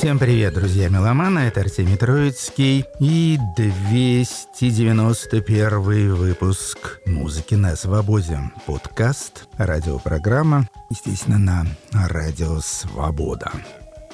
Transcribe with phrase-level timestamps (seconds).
[0.00, 8.50] Всем привет, друзья меломаны, это Артемий Троицкий и 291 выпуск «Музыки на свободе».
[8.64, 11.66] Подкаст, радиопрограмма, естественно, на
[12.08, 13.52] радио «Свобода».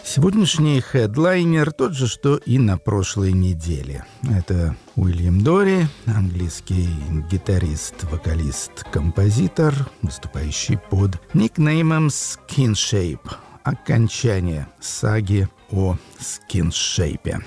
[0.03, 4.05] Сегодняшний хедлайнер тот же, что и на прошлой неделе.
[4.29, 6.89] Это Уильям Дори, английский
[7.31, 13.37] гитарист, вокалист, композитор, выступающий под никнеймом Skin Shape.
[13.67, 17.41] Окончание саги о скиншейпе.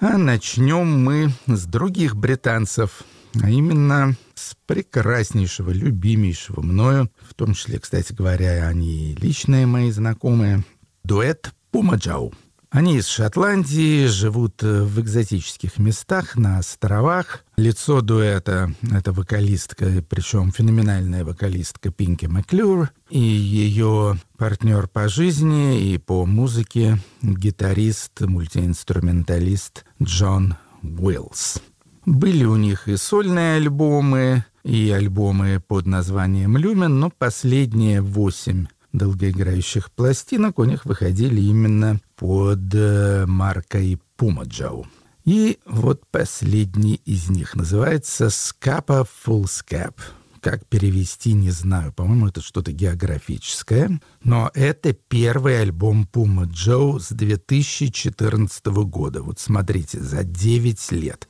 [0.00, 3.02] А начнем мы с других британцев,
[3.42, 10.64] а именно с прекраснейшего, любимейшего мною, в том числе, кстати говоря, они личные мои знакомые,
[11.04, 12.32] дуэт Пумаджау.
[12.70, 17.44] Они из Шотландии, живут э, в экзотических местах, на островах.
[17.56, 25.98] Лицо дуэта— это вокалистка, причем феноменальная вокалистка Пинки Маклюр, и ее партнер по жизни и
[25.98, 31.62] по музыке— гитарист, мультиинструменталист Джон Уиллс.
[32.04, 39.90] Были у них и сольные альбомы, и альбомы под названием «Люмен», но последние восемь долгоиграющих
[39.92, 44.86] пластинок у них выходили именно под э, маркой Pumajoe.
[45.24, 49.94] И вот последний из них называется «Scapa Full Scap».
[50.40, 51.92] Как перевести, не знаю.
[51.92, 54.00] По-моему, это что-то географическое.
[54.22, 59.22] Но это первый альбом Пума Джо с 2014 года.
[59.22, 61.26] Вот смотрите, за 9 лет.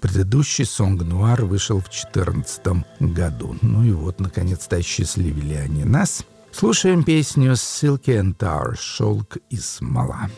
[0.00, 3.56] Предыдущий «Сонг Нуар» вышел в 2014 году.
[3.62, 10.28] Ну и вот, наконец-то, осчастливили они нас– Слушаем песню «Silky and Tar» «Шелк и смола».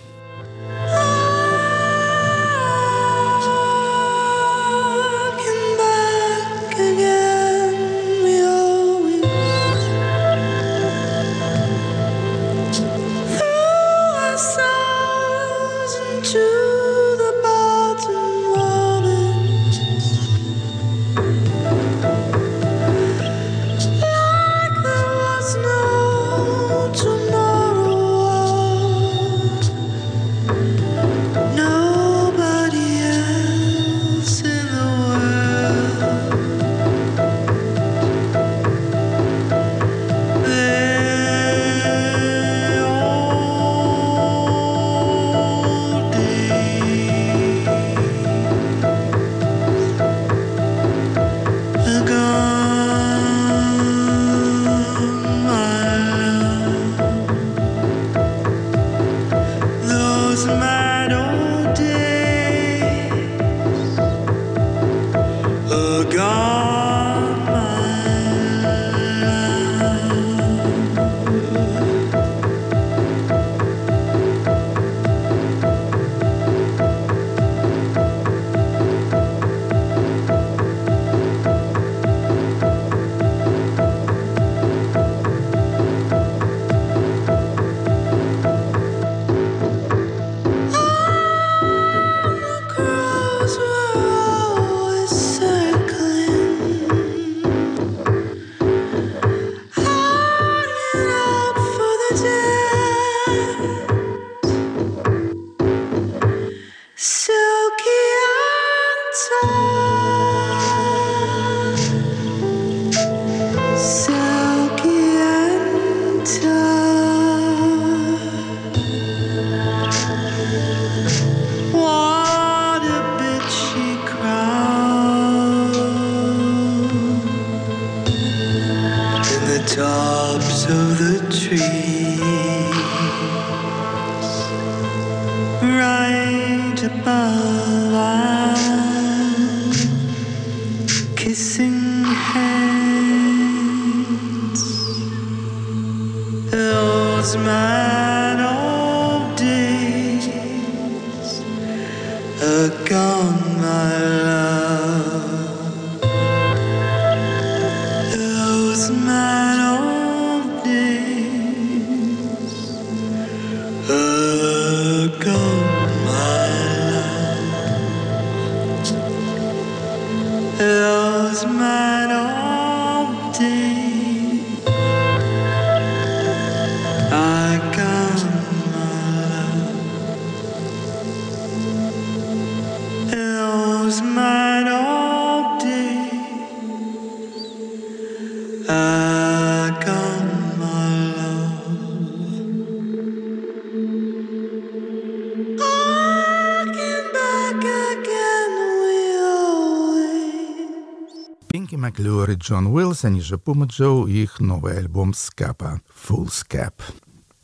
[202.05, 206.75] Маклюр и Джон Уиллс, они же Пума Джоу, их новый альбом «Скапа» «Full Scap».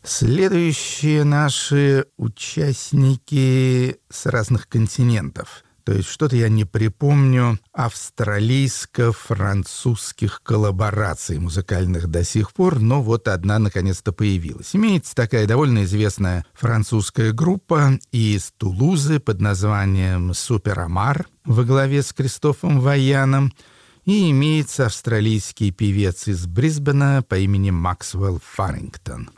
[0.03, 5.65] Следующие наши участники с разных континентов.
[5.85, 13.59] То есть что-то я не припомню австралийско-французских коллабораций музыкальных до сих пор, но вот одна
[13.59, 14.77] наконец-то появилась.
[14.77, 22.81] Имеется такая довольно известная французская группа из Тулузы под названием «Суперамар» во главе с Кристофом
[22.81, 23.55] Ваяном–
[24.05, 29.31] и имеется австралийский певец из Брисбена по имени Максвелл Фаррингтон.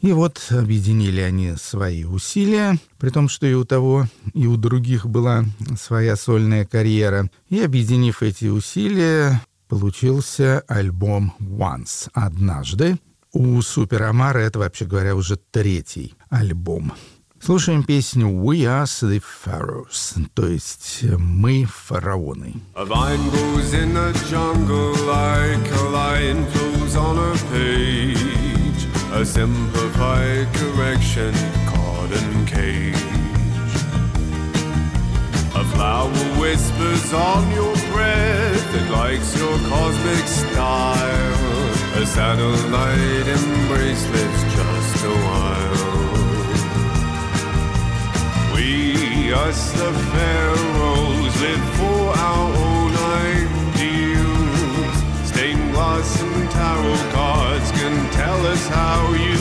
[0.00, 5.06] И вот объединили они свои усилия, при том, что и у того, и у других
[5.06, 5.44] была
[5.80, 7.30] своя сольная карьера.
[7.48, 12.98] И объединив эти усилия, получился альбом «Once»— «Однажды».
[13.32, 16.92] У Супер Амара это, вообще говоря, уже третий альбом.
[17.43, 22.61] Слушаем песню «We are the pharaohs», то есть «Мы фараоны».
[22.75, 30.47] A vine grows in the jungle like a lion flows on a page A simplified
[30.53, 31.33] correction
[31.65, 32.95] caught in cage
[35.55, 44.43] A flower whispers on your breath It likes your cosmic style A satellite embrace lives
[44.53, 45.74] just a while
[49.48, 52.92] Us the pharaohs, live for our own
[53.30, 54.94] ideals.
[55.30, 59.35] Stained glass and tarot cards can tell us how you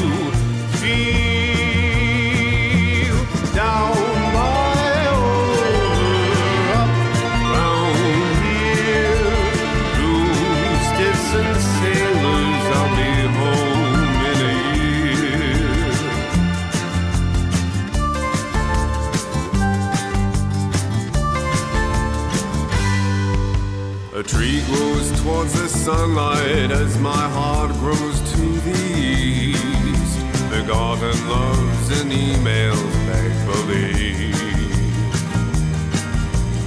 [25.26, 30.20] towards the sunlight as my heart grows to the east.
[30.52, 34.36] The garden loves emails make believe.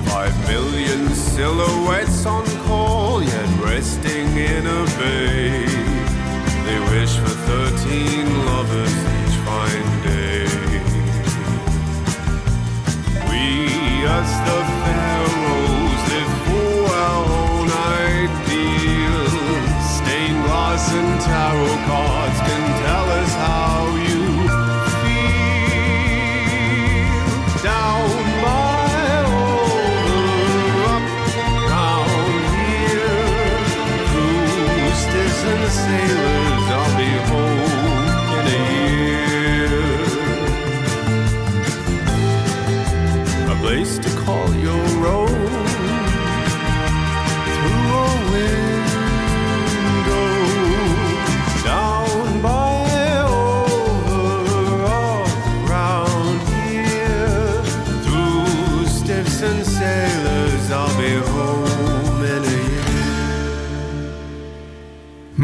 [0.08, 5.64] Five million silhouettes on call, yet resting in a bay.
[6.66, 10.48] They wish for thirteen lovers each fine day.
[13.30, 13.44] We,
[14.16, 14.67] us the
[21.28, 22.67] tarot cards can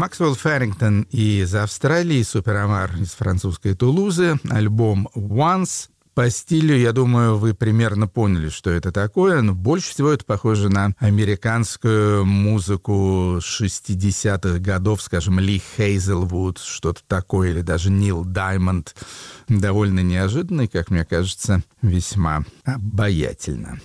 [0.05, 5.89] Максвелл Феррингтон из Австралии, Суперамар из французской Тулузы, альбом «Once».
[6.13, 10.69] По стилю, я думаю, вы примерно поняли, что это такое, но больше всего это похоже
[10.69, 18.95] на американскую музыку 60-х годов, скажем, Ли Хейзелвуд, что-то такое, или даже Нил Даймонд.
[19.49, 23.79] Довольно неожиданно и, как мне кажется, весьма обаятельно.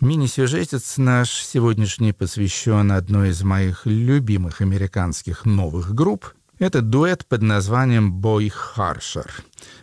[0.00, 6.34] Мини-сюжетец наш сегодняшний посвящен одной из моих любимых американских новых групп.
[6.58, 9.28] Это дуэт под названием «Boy Harsher».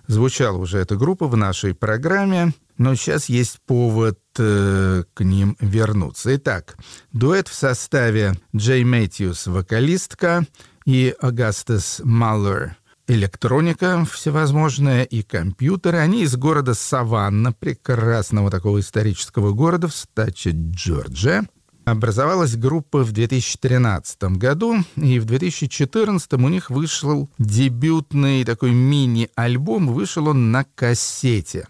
[0.07, 6.35] Звучала уже эта группа в нашей программе, но сейчас есть повод э, к ним вернуться.
[6.35, 6.77] Итак,
[7.11, 10.45] дуэт в составе Джей Мэтьюс, вокалистка,
[10.85, 12.75] и Агастас Маллер,
[13.11, 15.97] электроника всевозможная и компьютеры.
[15.97, 21.47] Они из города Саванна, прекрасного такого исторического города в стаче Джорджия.
[21.83, 30.27] Образовалась группа в 2013 году, и в 2014 у них вышел дебютный такой мини-альбом, вышел
[30.27, 31.67] он на кассете.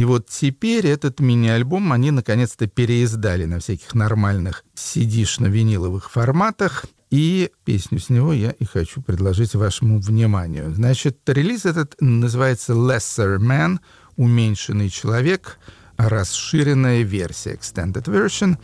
[0.00, 6.86] И вот теперь этот мини-альбом они наконец-то переиздали на всяких нормальных CD-шно-виниловых форматах.
[7.10, 10.72] И песню с него я и хочу предложить вашему вниманию.
[10.74, 13.80] Значит, релиз этот называется «Lesser Man»,
[14.16, 15.58] «Уменьшенный человек»,
[15.98, 18.56] расширенная версия, extended version,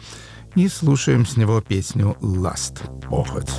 [0.55, 2.79] и слушаем с него песню «Last»—
[3.11, 3.51] «Похоть».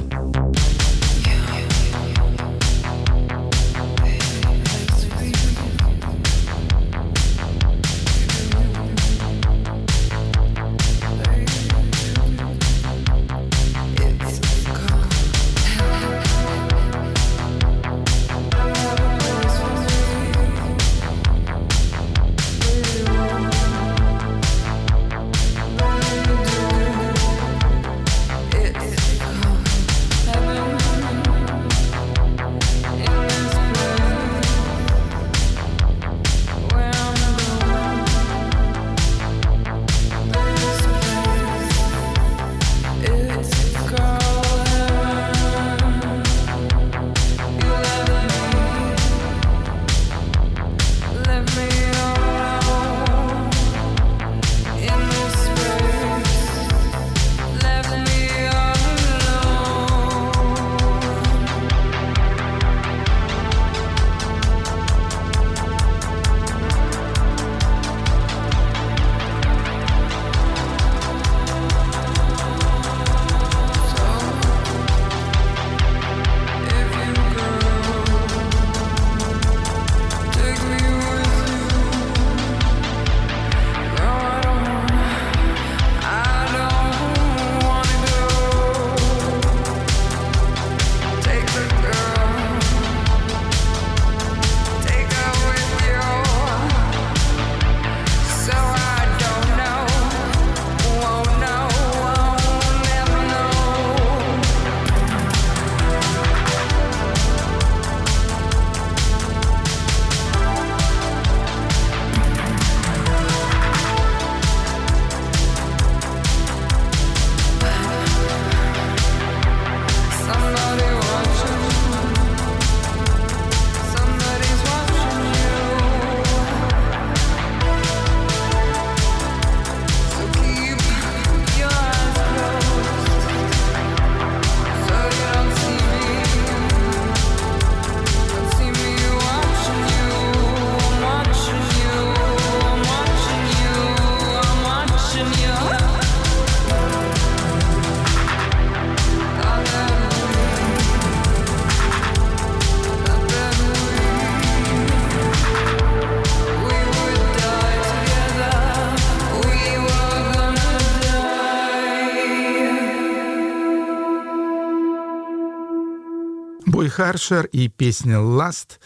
[166.98, 168.80] Харшер и песня «Last».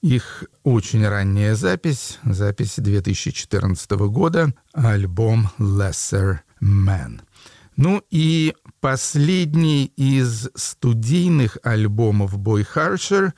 [0.00, 7.20] Их очень ранняя запись, запись 2014 года, альбом «Lesser Man».
[7.76, 13.34] Ну и последний из студийных альбомов Бой Харшер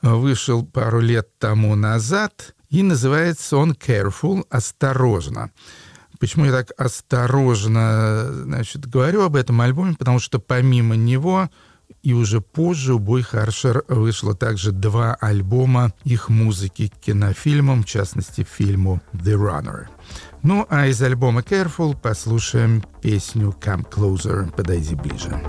[0.00, 5.50] вышел пару лет тому назад, и называется он «Careful»— «Осторожно».
[6.20, 9.96] Почему я так осторожно значит, говорю об этом альбоме?
[9.98, 11.50] Потому что помимо него
[12.02, 17.86] и уже позже у Бой Харшер вышло также два альбома их музыки к кинофильмам, в
[17.86, 19.86] частности, фильму «The Runner».
[20.42, 25.42] Ну а из альбома «Careful» послушаем песню «Come Closer» «Подойди ближе».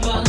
[0.00, 0.27] Baba.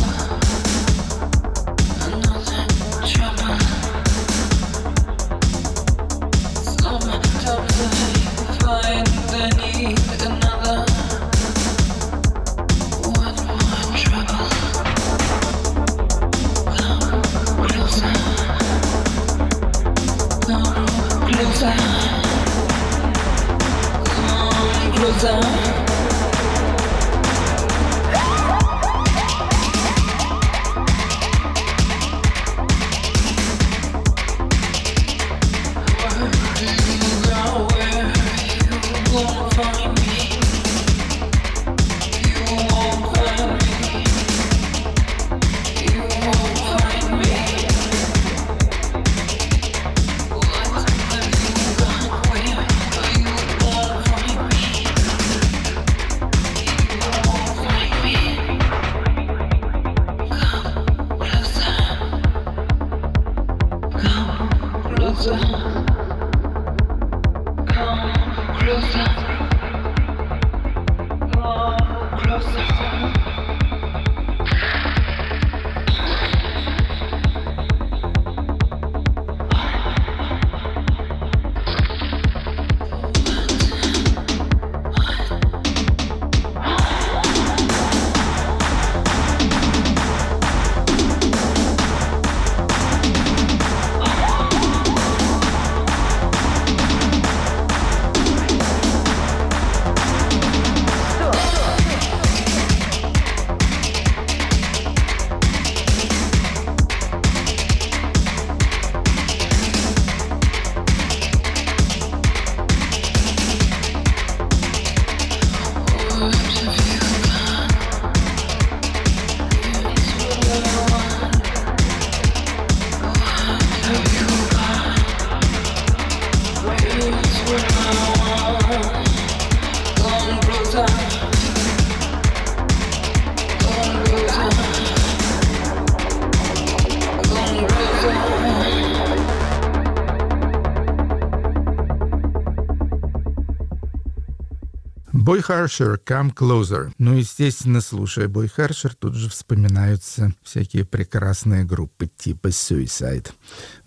[145.49, 146.91] Харшер, Come Closer.
[146.99, 153.31] Ну, естественно, слушая Бой Харшер, тут же вспоминаются всякие прекрасные группы типа Suicide.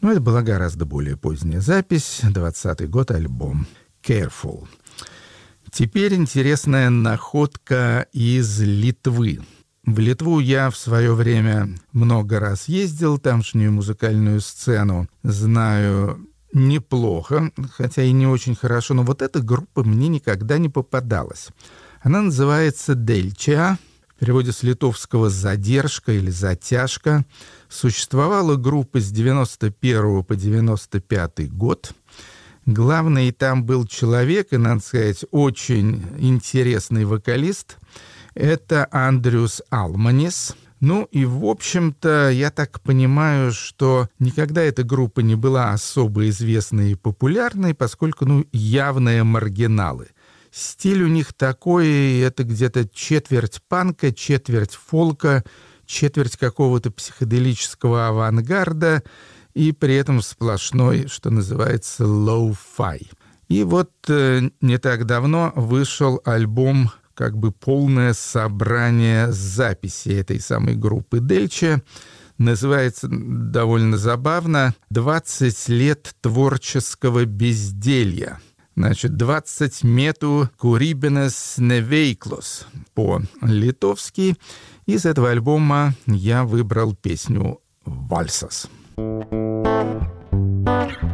[0.00, 3.68] Но это была гораздо более поздняя запись, 20 год, альбом
[4.02, 4.66] Careful.
[5.70, 9.38] Теперь интересная находка из Литвы.
[9.86, 18.02] В Литву я в свое время много раз ездил, тамшнюю музыкальную сцену знаю неплохо, хотя
[18.02, 21.48] и не очень хорошо, но вот эта группа мне никогда не попадалась.
[22.00, 23.78] Она называется «Дельча»,
[24.16, 27.24] в переводе с литовского «задержка» или «затяжка».
[27.68, 31.92] Существовала группа с 91 по 95 год.
[32.66, 37.78] Главный там был человек, и, надо сказать, очень интересный вокалист.
[38.34, 45.36] Это Андрюс Алманис– ну и, в общем-то, я так понимаю, что никогда эта группа не
[45.36, 50.08] была особо известной и популярной, поскольку, ну, явные маргиналы.
[50.50, 55.44] Стиль у них такой, это где-то четверть панка, четверть фолка,
[55.86, 59.04] четверть какого-то психоделического авангарда
[59.54, 63.06] и при этом сплошной, что называется, low-fi.
[63.46, 70.74] И вот э, не так давно вышел альбом как бы полное собрание записей этой самой
[70.74, 71.82] группы Дельче.
[72.38, 78.40] Называется довольно забавно «20 лет творческого безделья».
[78.74, 84.36] Значит, 20 мету курибенес невейклос по-литовски.
[84.86, 88.68] Из этого альбома я выбрал песню «Вальсас».
[90.62, 91.11] Šis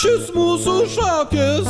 [0.00, 1.66] šis mūsų šokis,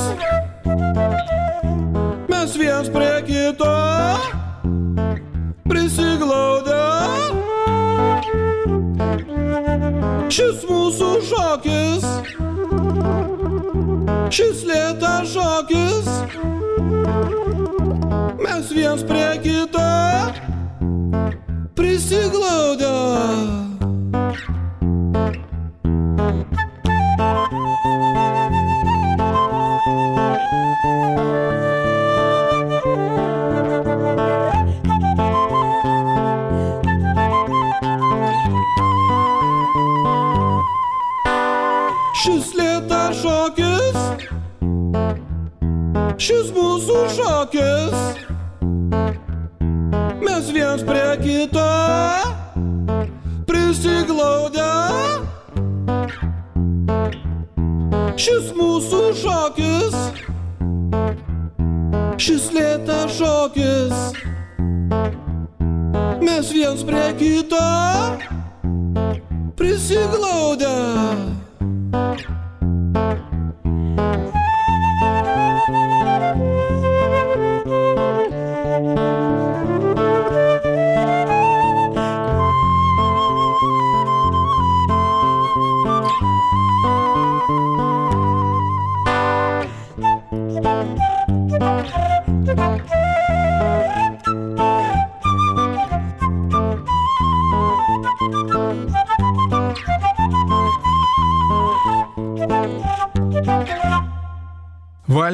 [2.31, 3.71] mes viens prie kito
[5.67, 6.85] prisiglaudę.
[10.31, 12.07] Šis mūsų šokis,
[14.39, 16.13] šis lėta šokis,
[18.47, 19.89] mes viens prie kito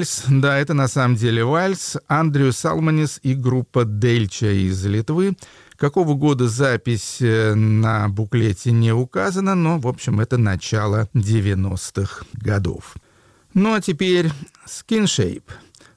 [0.07, 1.97] Вальс, да, это на самом деле вальс.
[2.07, 5.37] Андрю Салманис и группа Дельча из Литвы.
[5.77, 12.95] Какого года запись э, на буклете не указана, но, в общем, это начало 90-х годов.
[13.53, 14.31] Ну а теперь
[14.66, 15.51] Skin Shape.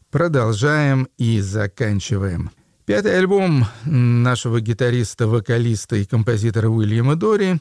[0.10, 2.50] Продолжаем и заканчиваем.
[2.86, 7.60] Пятый альбом нашего гитариста, вокалиста и композитора Уильяма Дори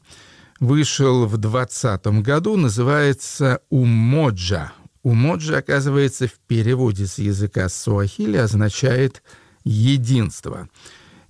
[0.61, 4.73] вышел в 2020 году, называется «Умоджа».
[5.09, 9.23] Умоджи, оказывается, в переводе с языка суахили означает
[9.65, 10.69] «единство».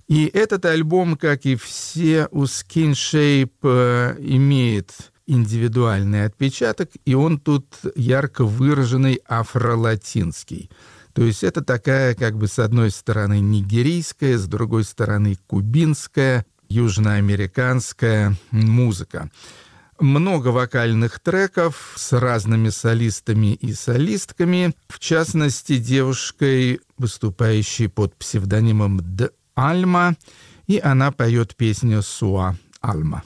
[0.09, 4.91] И этот альбом, как и все у Skin Shape, э, имеет
[5.27, 10.69] индивидуальный отпечаток, и он тут ярко выраженный афролатинский.
[11.13, 18.35] То есть это такая, как бы, с одной стороны нигерийская, с другой стороны кубинская, южноамериканская
[18.51, 19.31] музыка
[19.99, 29.31] много вокальных треков с разными солистами и солистками, в частности, девушкой, выступающей под псевдонимом Д.
[29.55, 30.15] Альма,
[30.67, 33.23] и она поет песню «Суа Алма».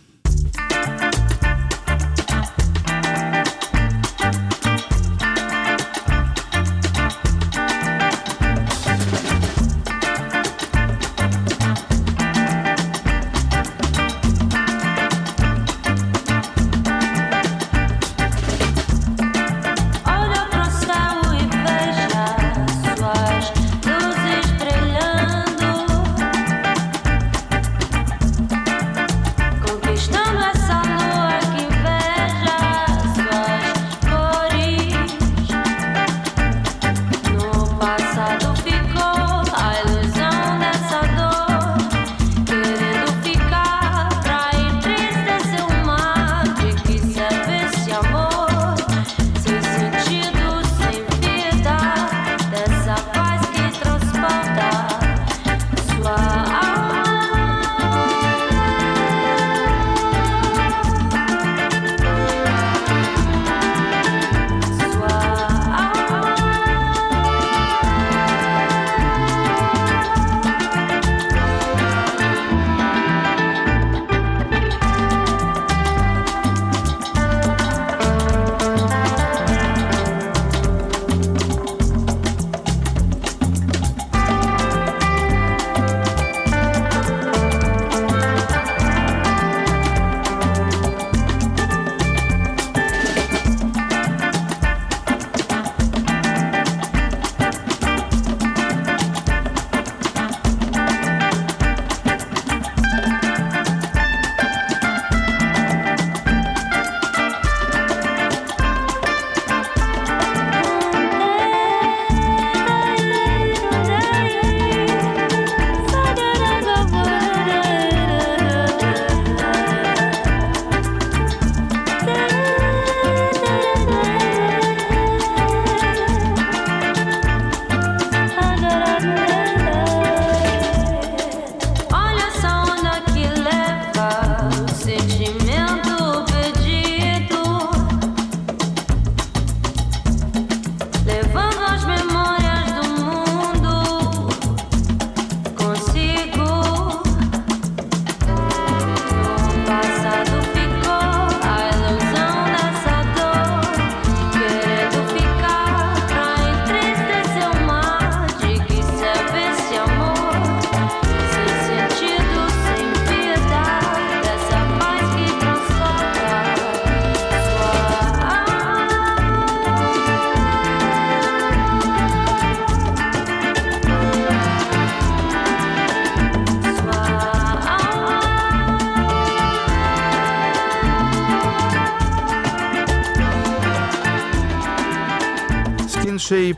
[186.30, 186.58] Shape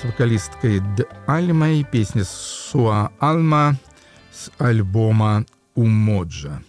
[0.00, 1.06] с вокалисткой Д.
[1.28, 3.78] Альмой, песня Суа Алма
[4.32, 6.60] с альбома Умоджа.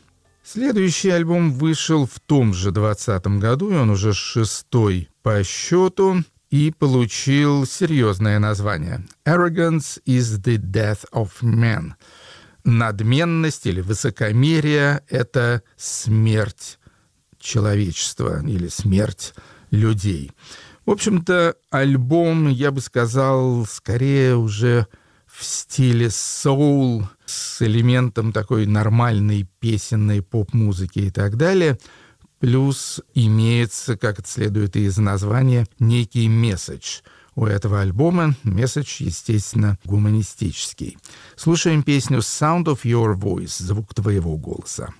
[0.44, 6.72] Следующий альбом вышел в том же 20 году, и он уже шестой по счету, и
[6.78, 11.94] получил серьезное название «Arrogance is the death of man».
[12.64, 16.78] Надменность или высокомерие— это смерть
[17.40, 19.34] человечества или смерть
[19.72, 20.32] людей.
[20.88, 24.88] В общем-то, альбом, я бы сказал, скорее уже
[25.26, 31.78] в стиле соул, с элементом такой нормальной песенной поп-музыки и так далее.
[32.40, 37.02] Плюс имеется, как это следует из названия, некий месседж
[37.36, 38.36] у этого альбома.
[38.44, 40.98] Месседж, естественно, гуманистический.
[41.36, 44.94] Слушаем песню «Sound of Your Voice»— «Звук твоего голоса».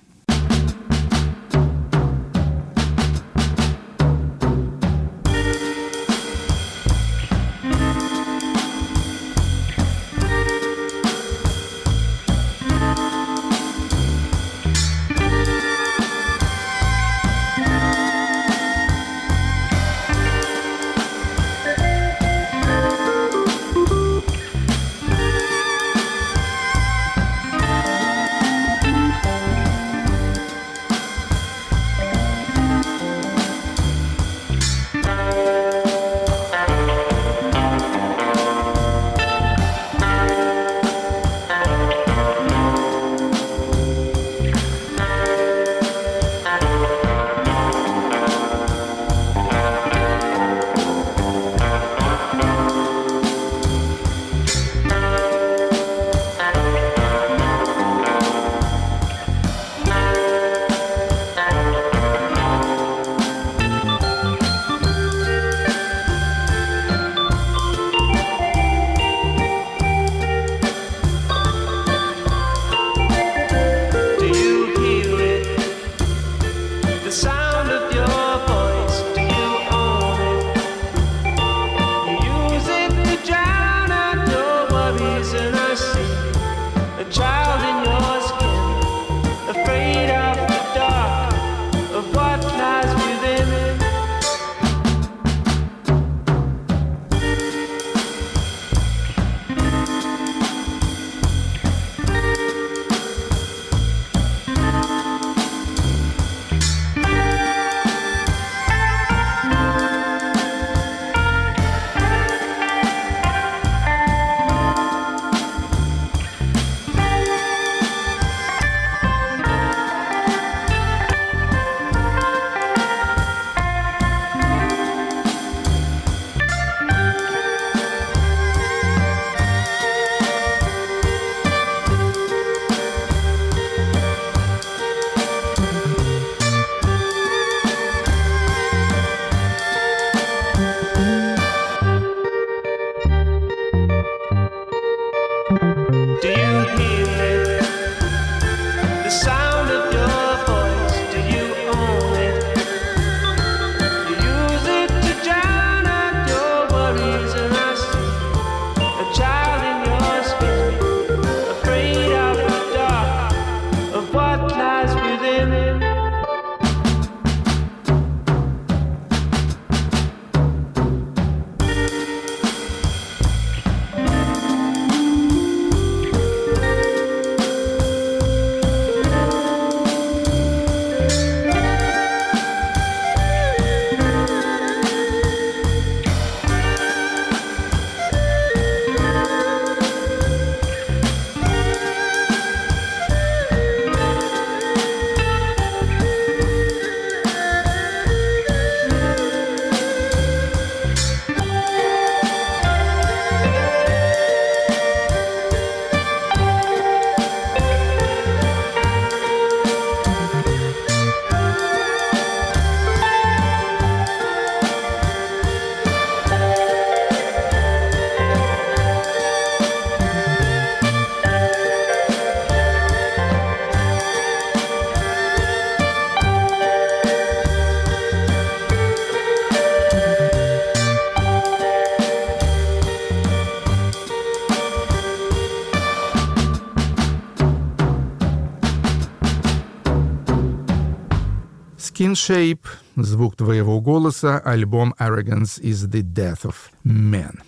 [241.98, 242.60] Skin Shape,
[242.94, 247.40] звук твоего голоса, альбом Arrogance is the Death of Man.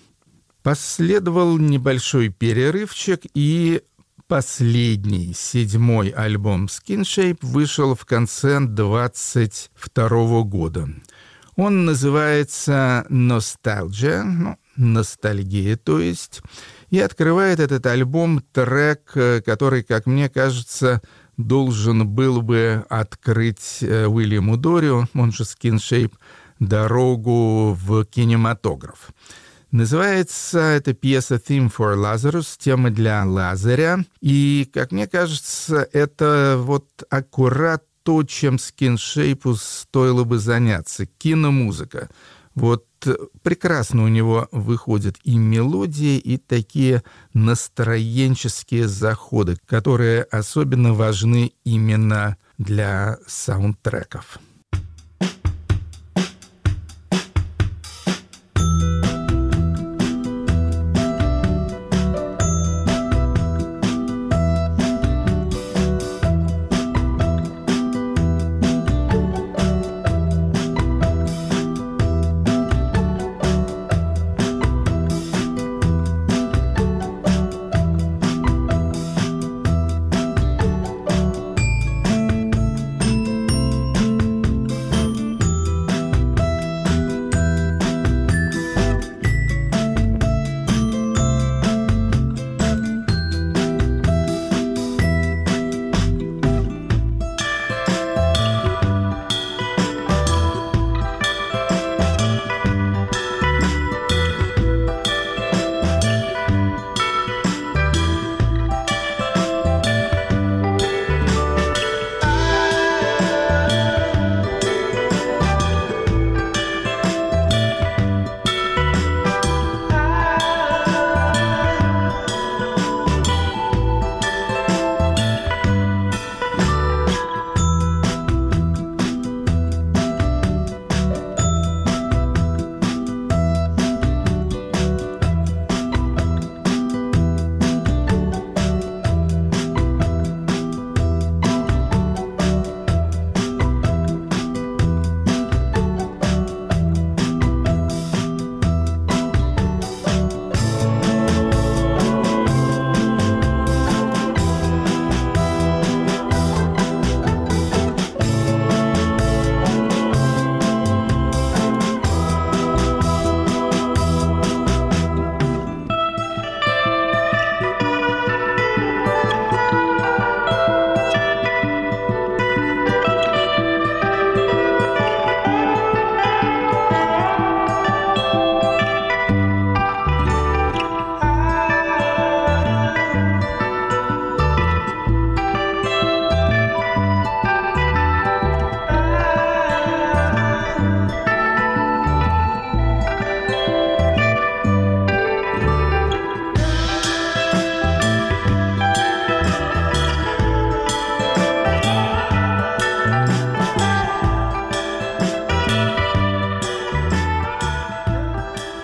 [0.65, 3.81] Последовал небольшой перерывчик, и
[4.27, 10.89] последний, седьмой альбом Skin Shape вышел в конце 22 года.
[11.55, 16.41] Он называется «Ностальджия», ну, «Ностальгия», то есть,
[16.91, 21.03] и открывает этот альбом трек, э, который, как мне кажется,
[21.46, 26.12] должен был бы открыть э, Уильяму Дорио, он же Shape,
[26.59, 29.11] дорогу в кинематограф.
[29.70, 34.05] Называется эта пьеса «Theme for Lazarus», тема для Лазаря.
[34.20, 41.07] И, как мне кажется, это вот аккурат то, чем скиншейпу стоило бы заняться.
[41.07, 42.09] Киномузыка.
[42.61, 42.85] Вот
[43.42, 53.16] прекрасно у него выходят и мелодии, и такие настроенческие заходы, которые особенно важны именно для
[53.27, 54.38] саундтреков.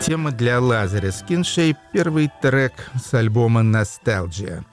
[0.07, 4.65] Тема для Лазаря Skin первый трек с альбома «Ностальджия».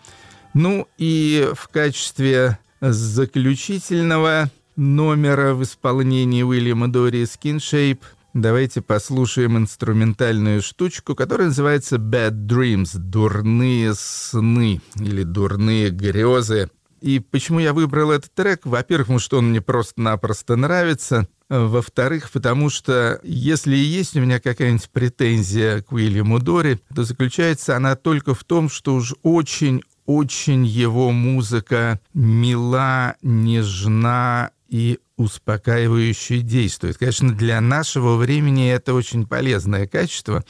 [0.53, 7.97] Ну и в качестве заключительного номера в исполнении Уильяма Дори Skin
[8.35, 16.69] давайте послушаем инструментальную штучку, которая называется «Bad Dreams»— «Дурные сны» или «Дурные грезы».
[17.01, 18.67] И почему я выбрал этот трек?
[18.67, 21.27] Во-первых, потому что он мне просто-напросто нравится.
[21.55, 27.75] Во-вторых, потому что если и есть у меня какая-нибудь претензия к Уильяму Дори, то заключается
[27.77, 36.97] она только в том, что уж очень очень его музыка мила, нежна и успокаивающе действует.
[36.97, 40.43] Конечно, для нашего времени это очень полезное качество,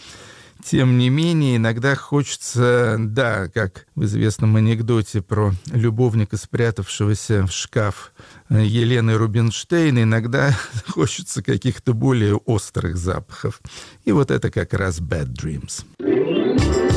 [0.64, 8.14] тем не менее, иногда хочется, да, как в известном анекдоте про любовника, спрятавшегося в шкаф
[8.49, 10.55] э, Елены Рубинштейн, иногда
[10.88, 13.61] хочется каких-то более острых запахов.
[14.05, 16.93] И вот это как раз «Bad Dreams».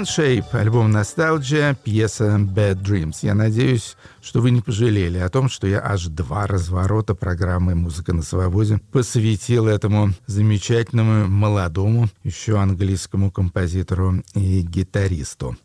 [0.00, 3.16] Clean Shape, альбом Nostalgia, пьеса Bad Dreams.
[3.20, 8.14] Я надеюсь, что вы не пожалели о том, что я аж два разворота программы «Музыка
[8.14, 15.56] на свободе» посвятил этому замечательному молодому еще английскому композитору и гитаристу.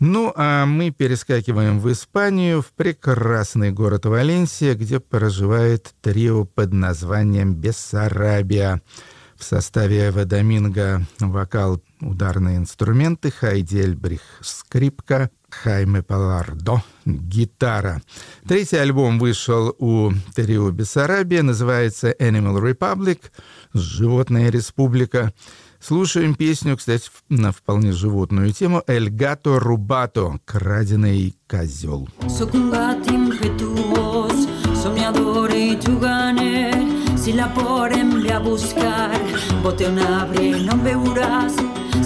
[0.00, 7.54] Ну, а мы перескакиваем в Испанию, в прекрасный город Валенсия, где проживает трио под названием
[7.54, 8.80] «Бессарабия».
[9.36, 10.26] В составе Эва
[11.20, 13.98] вокал, ударные инструменты, Хайди
[14.40, 18.02] скрипка, Хайме Палардо гитара.
[18.46, 23.20] Третий альбом вышел у трио Бессарабия, называется Animal Republic,
[23.72, 25.32] Животная республика.
[25.80, 32.08] Слушаем песню, кстати, на вполне животную тему «Эль гато рубато»— «Краденый козел».
[37.28, 39.10] Si la porem a buscar,
[39.62, 41.52] bote un arbre no veuràs.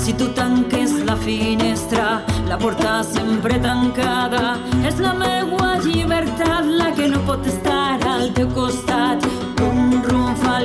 [0.02, 4.56] Si tu tanques la finestra, la porta sempre tancada.
[4.88, 9.22] És la meua llibertat la que no pot estar al teu costat.
[9.62, 10.58] Un rum fa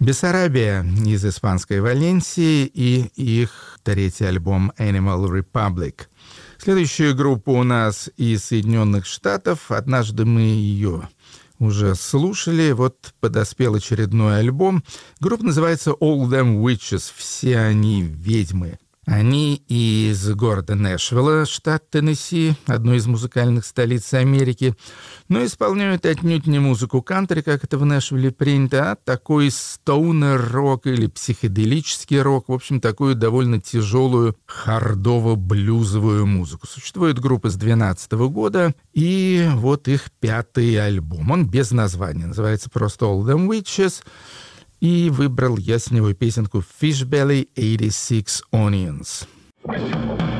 [0.00, 6.06] Бессарабия из испанской Валенсии и их третий альбом Animal Republic.
[6.56, 9.70] Следующая группа у нас из Соединенных Штатов.
[9.70, 11.10] Однажды мы ее
[11.58, 12.72] уже слушали.
[12.72, 14.82] Вот подоспел очередной альбом.
[15.20, 17.12] Группа называется All Them Witches.
[17.14, 18.78] Все они ведьмы.
[19.06, 24.74] Они из города Нэшвилла, штат Теннесси, одной из музыкальных столиц Америки,
[25.28, 31.06] но исполняют отнюдь не музыку кантри, как это в Нэшвилле принято, а такой стоунер-рок или
[31.06, 36.66] психоделический рок, в общем, такую довольно тяжелую хардово-блюзовую музыку.
[36.66, 41.30] Существует группа с 2012 года, и вот их пятый альбом.
[41.30, 44.02] Он без названия, называется просто «All Them Witches»,
[44.80, 49.26] и выбрал я с него песенку Fishbelly 86 Onions.
[49.66, 50.39] up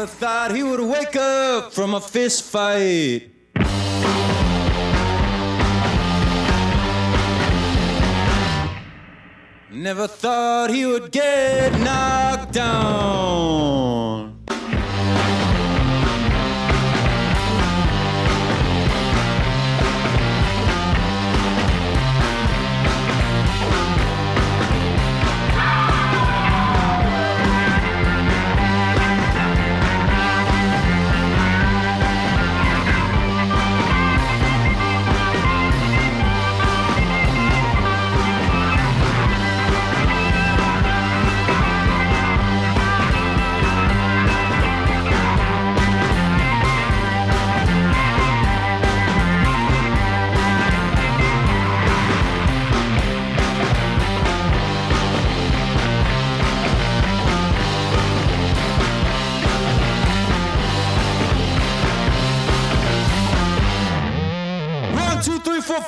[0.00, 3.28] Never thought he would wake up from a fist fight.
[9.70, 14.29] Never thought he would get knocked down.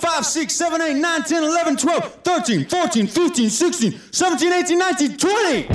[0.02, 5.16] 5, 6, 7, 8, 9, 10, 11, 12, 13, 14, 15, 16, 17, 18, 19,
[5.16, 5.68] 20.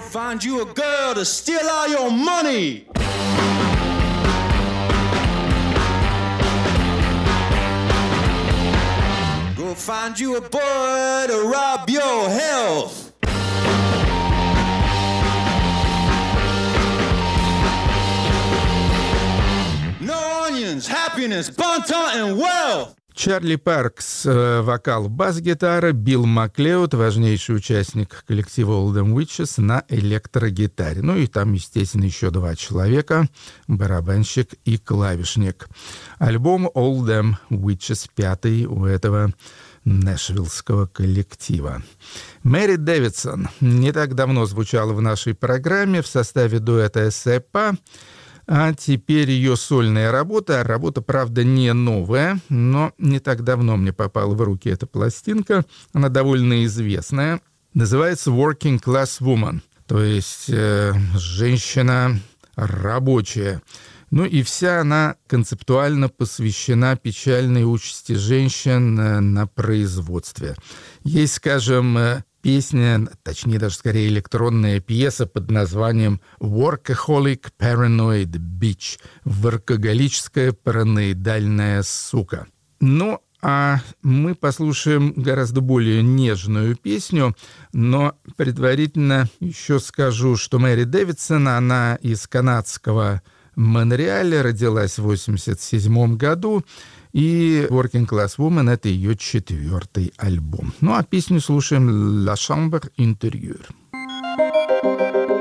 [0.00, 2.86] find you a girl to steal all your money.
[9.56, 12.99] Go find you a boy to rob your health.
[21.20, 22.96] Happiness, bon temps, and wealth.
[23.12, 31.02] Чарли Паркс, э, вокал, бас-гитара, Билл Маклеод, важнейший участник коллектива Oldham Witches, на электрогитаре.
[31.02, 33.28] Ну и там, естественно, еще два человека,
[33.66, 35.68] барабанщик и клавишник.
[36.18, 39.34] Альбом Oldham Witches, пятый у этого
[39.84, 41.82] нэшвиллского коллектива.
[42.42, 47.76] Мэри Дэвидсон не так давно звучала в нашей программе в составе дуэта «Эссепа»,
[48.52, 50.64] а теперь ее сольная работа.
[50.64, 55.64] Работа, правда, не новая, но не так давно мне попала в руки эта пластинка.
[55.92, 57.40] Она довольно известная.
[57.74, 62.18] Называется «Working Class Woman», то есть э, женщина
[62.56, 63.62] рабочая.
[64.10, 70.56] Ну и вся она концептуально посвящена печальной участи женщин э, на производстве.
[71.04, 80.52] Есть, скажем, э, песня, точнее даже скорее электронная пьеса под названием «Workaholic Paranoid Bitch»— «Воркоголическая
[80.52, 82.46] параноидальная сука».
[82.80, 87.34] Ну, а мы послушаем гораздо более нежную песню,
[87.72, 93.22] но предварительно еще скажу, что Мэри Дэвидсон, она из канадского
[93.56, 96.64] Монреаля, родилась в 1987 году,
[97.12, 100.72] и Working Class Woman— это ее четвертый альбом.
[100.80, 103.66] Ну а песню слушаем «La Chambre Intérieure».
[103.92, 105.39] I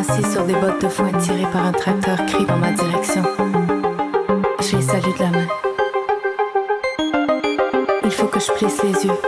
[0.00, 3.22] assis sur des bottes de foin tirées par un tracteur crient dans ma direction.
[4.60, 5.46] Je les salue de la main.
[8.04, 9.20] Il faut que je plisse les yeux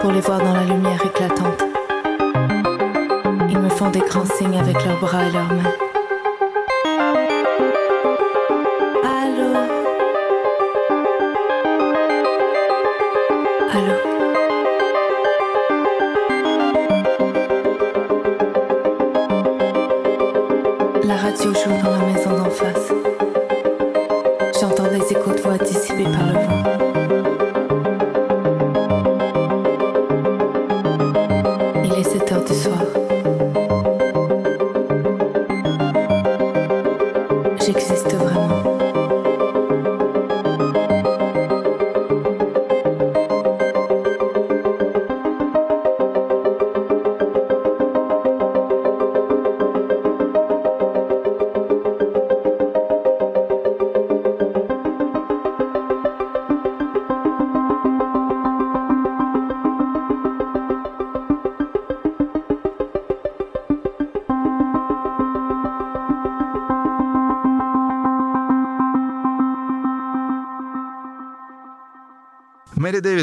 [0.00, 1.62] pour les voir dans la lumière éclatante.
[3.48, 5.75] Ils me font des grands signes avec leurs bras et leurs mains.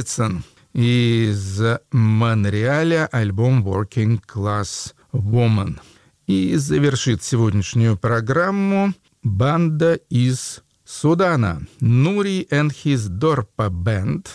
[0.04, 0.44] Дэвидсон
[0.74, 5.80] из Монреаля, альбом Working Class Woman.
[6.28, 8.94] И завершит сегодняшнюю программу
[9.24, 11.66] банда из Судана.
[11.80, 14.28] Нури and his Dorpa Band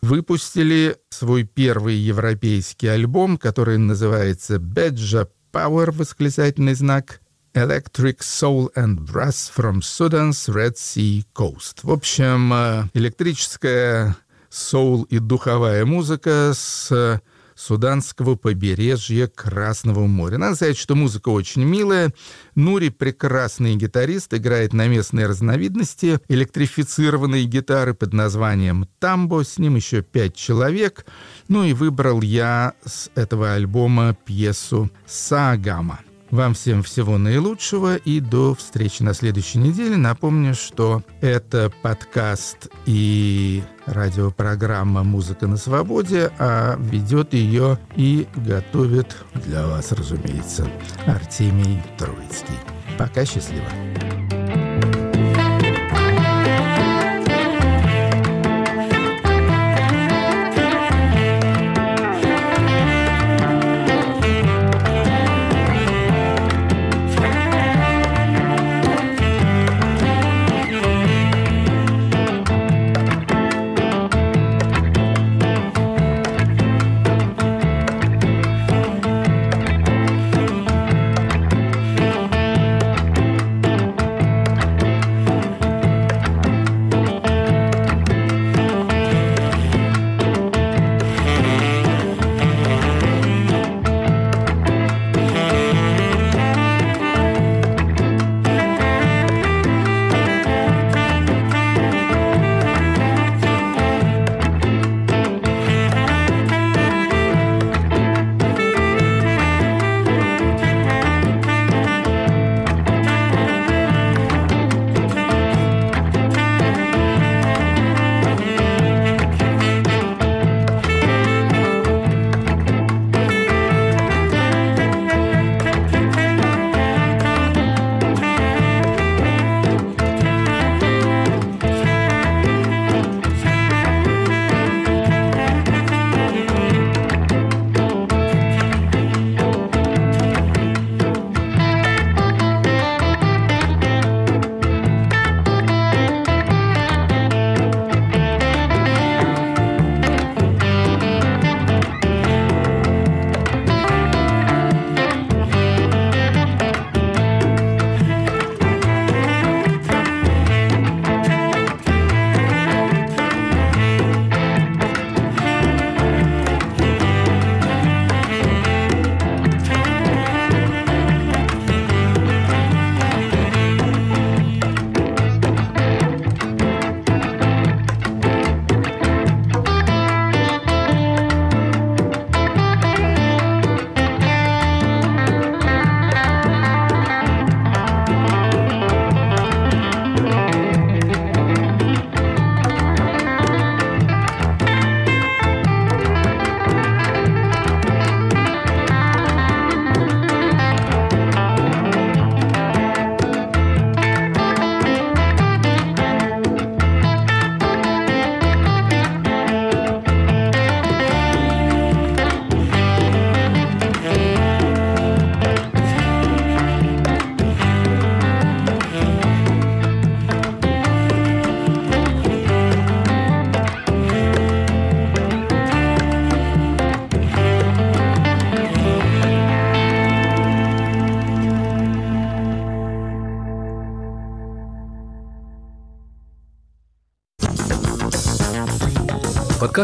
[0.00, 7.20] выпустили свой первый европейский альбом, который называется Беджа Power, восклицательный знак,
[7.54, 11.80] Electric Soul and Brass from Sudan's Red Sea Coast.
[11.82, 14.14] В общем, э, электрическая
[14.56, 17.20] соул и духовая музыка с
[17.54, 20.38] суданского побережья Красного моря.
[20.38, 22.12] Надо сказать, что музыка очень милая.
[22.54, 29.42] Нури прекрасный гитарист, играет на местные разновидности электрифицированные гитары под названием «Тамбо».
[29.42, 31.06] С ним еще пять человек.
[31.48, 36.00] Ну и выбрал я с этого альбома пьесу «Саагама».
[36.30, 39.96] Вам всем всего наилучшего и до встречи на следующей неделе.
[39.96, 49.66] Напомню, что это подкаст и радиопрограмма «Музыка на свободе», а ведет ее и готовит для
[49.66, 50.68] вас, разумеется,
[51.06, 52.58] Артемий Троицкий.
[52.98, 53.66] Пока счастливо.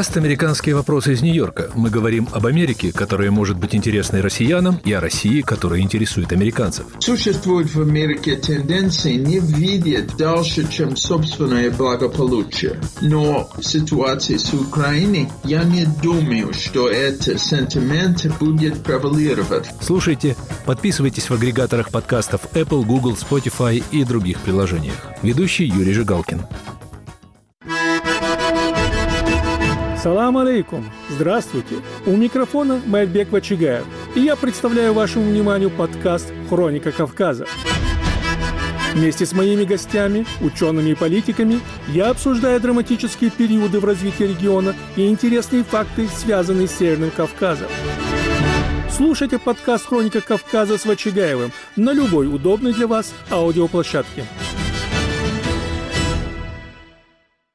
[0.03, 1.71] Подкаст «Американские вопросы» из Нью-Йорка.
[1.77, 6.87] Мы говорим об Америке, которая может быть интересной россиянам, и о России, которая интересует американцев.
[6.99, 12.81] Существует в Америке тенденции не видеть дальше, чем собственное благополучие.
[13.01, 19.71] Но в ситуации с Украиной я не думаю, что этот сентимент будет превалировать.
[19.81, 20.35] Слушайте,
[20.67, 24.97] подписывайтесь в агрегаторах подкастов Apple, Google, Spotify и других приложениях.
[25.23, 26.41] Ведущий Юрий Жигалкин.
[30.03, 30.91] Салам алейкум!
[31.11, 31.77] Здравствуйте!
[32.07, 33.85] У микрофона Майбек Вачигаев,
[34.17, 37.47] и я представляю вашему вниманию подкаст «Хроника Кавказа».
[38.95, 45.07] Вместе с моими гостями, учеными и политиками я обсуждаю драматические периоды в развитии региона и
[45.07, 47.69] интересные факты, связанные с Северным Кавказом.
[48.91, 54.25] Слушайте подкаст «Хроника Кавказа» с Вачигаевым на любой удобной для вас аудиоплощадке.